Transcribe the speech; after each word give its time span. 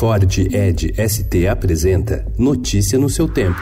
Ford 0.00 0.38
Ed 0.38 0.94
ST 0.96 1.46
apresenta 1.46 2.24
Notícia 2.38 2.98
no 2.98 3.10
seu 3.10 3.28
tempo. 3.28 3.60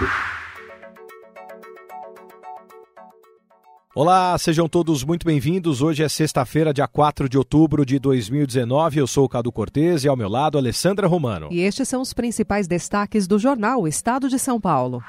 Olá, 3.93 4.39
sejam 4.39 4.69
todos 4.69 5.03
muito 5.03 5.27
bem-vindos. 5.27 5.83
Hoje 5.83 6.05
é 6.05 6.09
sexta-feira, 6.09 6.73
dia 6.73 6.87
4 6.87 7.29
de 7.29 7.37
outubro 7.37 7.85
de 7.85 7.99
2019. 7.99 9.01
Eu 9.01 9.09
sou 9.09 9.25
o 9.25 9.29
Cadu 9.29 9.51
Cortez 9.51 10.05
e 10.05 10.09
ao 10.09 10.17
meu 10.17 10.29
lado, 10.29 10.57
Alessandra 10.57 11.09
Romano. 11.09 11.49
E 11.51 11.59
estes 11.59 11.89
são 11.89 12.01
os 12.01 12.13
principais 12.13 12.69
destaques 12.69 13.27
do 13.27 13.37
jornal 13.37 13.89
Estado 13.89 14.29
de 14.29 14.39
São 14.39 14.61
Paulo. 14.61 15.03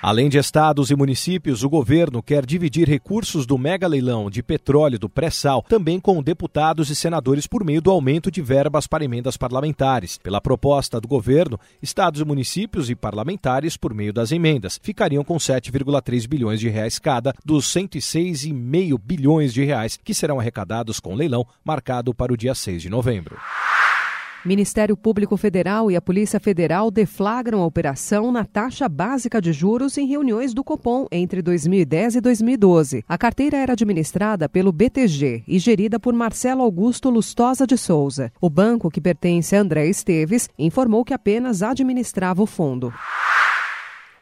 Além 0.00 0.28
de 0.28 0.38
estados 0.38 0.90
e 0.90 0.96
municípios, 0.96 1.64
o 1.64 1.68
governo 1.68 2.22
quer 2.22 2.46
dividir 2.46 2.88
recursos 2.88 3.44
do 3.44 3.58
mega 3.58 3.88
leilão 3.88 4.30
de 4.30 4.44
petróleo 4.44 4.96
do 4.96 5.08
pré-sal 5.08 5.64
também 5.68 5.98
com 5.98 6.22
deputados 6.22 6.88
e 6.88 6.94
senadores 6.94 7.48
por 7.48 7.64
meio 7.64 7.82
do 7.82 7.90
aumento 7.90 8.30
de 8.30 8.40
verbas 8.40 8.86
para 8.86 9.04
emendas 9.04 9.36
parlamentares. 9.36 10.16
Pela 10.22 10.40
proposta 10.40 11.00
do 11.00 11.08
governo, 11.08 11.58
estados 11.82 12.20
e 12.20 12.24
municípios 12.24 12.88
e 12.88 12.94
parlamentares, 12.94 13.76
por 13.76 13.92
meio 13.92 14.12
das 14.12 14.30
emendas, 14.30 14.78
ficariam 14.80 15.24
com 15.24 15.36
7,3 15.36 16.28
bilhões 16.28 16.60
de 16.60 16.68
reais 16.68 17.00
cada 17.00 17.34
dos 17.44 17.66
106,5 17.66 18.96
bilhões 19.02 19.52
de 19.52 19.64
reais 19.64 19.98
que 20.02 20.14
serão 20.14 20.38
arrecadados 20.38 21.00
com 21.00 21.12
o 21.12 21.16
leilão 21.16 21.44
marcado 21.64 22.14
para 22.14 22.32
o 22.32 22.36
dia 22.36 22.54
6 22.54 22.82
de 22.82 22.88
novembro. 22.88 23.36
Ministério 24.48 24.96
Público 24.96 25.36
Federal 25.36 25.90
e 25.90 25.96
a 25.96 26.00
Polícia 26.00 26.40
Federal 26.40 26.90
deflagram 26.90 27.60
a 27.60 27.66
operação 27.66 28.32
na 28.32 28.46
taxa 28.46 28.88
básica 28.88 29.42
de 29.42 29.52
juros 29.52 29.98
em 29.98 30.06
reuniões 30.06 30.54
do 30.54 30.64
Copom 30.64 31.06
entre 31.12 31.42
2010 31.42 32.16
e 32.16 32.20
2012. 32.22 33.04
A 33.06 33.18
carteira 33.18 33.58
era 33.58 33.74
administrada 33.74 34.48
pelo 34.48 34.72
BTG 34.72 35.44
e 35.46 35.58
gerida 35.58 36.00
por 36.00 36.14
Marcelo 36.14 36.62
Augusto 36.62 37.10
Lustosa 37.10 37.66
de 37.66 37.76
Souza. 37.76 38.32
O 38.40 38.48
banco, 38.48 38.90
que 38.90 39.02
pertence 39.02 39.54
a 39.54 39.60
André 39.60 39.86
Esteves, 39.86 40.48
informou 40.58 41.04
que 41.04 41.12
apenas 41.12 41.62
administrava 41.62 42.42
o 42.42 42.46
fundo. 42.46 42.90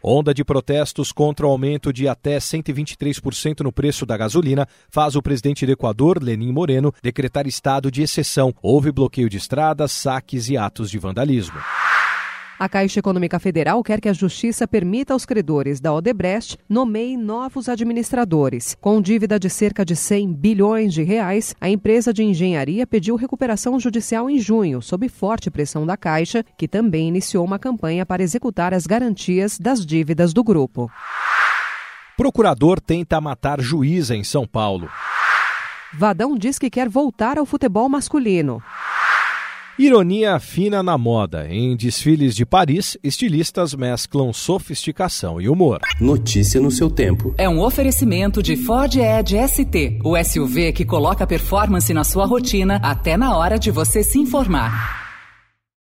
Onda 0.09 0.33
de 0.33 0.45
protestos 0.45 1.11
contra 1.11 1.45
o 1.45 1.51
aumento 1.51 1.93
de 1.93 2.07
até 2.07 2.39
123% 2.39 3.63
no 3.63 3.73
preço 3.73 4.07
da 4.07 4.17
gasolina 4.17 4.65
faz 4.89 5.17
o 5.17 5.21
presidente 5.21 5.67
do 5.67 5.73
Equador, 5.73 6.23
Lenin 6.23 6.53
Moreno, 6.53 6.95
decretar 7.03 7.45
estado 7.45 7.91
de 7.91 8.03
exceção. 8.03 8.55
Houve 8.63 8.93
bloqueio 8.93 9.29
de 9.29 9.37
estradas, 9.37 9.91
saques 9.91 10.49
e 10.49 10.57
atos 10.57 10.93
de 10.93 10.99
vandalismo. 11.01 11.59
A 12.59 12.71
Caixa 12.71 13.01
Econômica 13.01 13.39
Federal 13.39 13.83
quer 13.83 14.01
que 14.01 14.09
a 14.09 14.15
Justiça 14.15 14.67
permita 14.67 15.13
aos 15.13 15.27
credores 15.27 15.79
da 15.79 15.93
Odebrecht 15.93 16.57
nomeiem 16.67 17.15
novos 17.15 17.69
administradores. 17.69 18.75
Com 18.81 19.03
dívida 19.03 19.39
de 19.39 19.51
cerca 19.51 19.85
de 19.85 19.95
100 19.95 20.33
bilhões 20.33 20.95
de 20.95 21.03
reais, 21.03 21.55
a 21.61 21.69
empresa 21.69 22.15
de 22.15 22.25
engenharia 22.25 22.87
pediu 22.87 23.15
recuperação 23.15 23.79
judicial 23.79 24.31
em 24.31 24.39
junho, 24.39 24.81
sob 24.81 25.07
forte 25.11 25.51
pressão 25.51 25.85
da 25.85 25.99
Caixa, 25.99 26.43
que 26.57 26.67
também 26.67 27.09
iniciou 27.09 27.45
uma 27.45 27.59
campanha 27.59 28.07
para 28.07 28.23
executar 28.23 28.73
as 28.73 28.87
garantias 28.87 29.59
das 29.59 29.85
dívidas 29.85 30.33
do 30.33 30.43
grupo. 30.43 30.91
Procurador 32.17 32.81
tenta 32.81 33.21
matar 33.21 33.61
juíza 33.61 34.17
em 34.17 34.25
São 34.25 34.47
Paulo. 34.47 34.89
Vadão 35.93 36.35
diz 36.35 36.59
que 36.59 36.71
quer 36.71 36.89
voltar 36.89 37.39
ao 37.39 37.45
futebol 37.45 37.87
masculino. 37.87 38.63
Ironia 39.79 40.39
fina 40.41 40.83
na 40.83 40.97
moda. 40.97 41.47
Em 41.51 41.77
desfiles 41.77 42.35
de 42.35 42.47
Paris, 42.47 42.97
estilistas 43.05 43.75
mesclam 43.75 44.33
sofisticação 44.33 45.39
e 45.39 45.51
humor. 45.51 45.81
Notícia 46.01 46.59
no 46.63 46.71
seu 46.71 46.89
tempo. 46.89 47.35
É 47.37 47.47
um 47.47 47.61
oferecimento 47.61 48.43
de 48.43 48.57
Ford 48.57 48.97
Edge 48.97 49.37
ST, 49.47 49.99
o 50.03 50.17
SUV 50.25 50.73
que 50.73 50.87
coloca 50.87 51.27
performance 51.27 51.93
na 51.93 52.05
sua 52.05 52.25
rotina 52.25 52.81
até 52.83 53.19
na 53.19 53.37
hora 53.37 53.59
de 53.59 53.71
você 53.71 54.03
se 54.03 54.19
informar. 54.19 55.06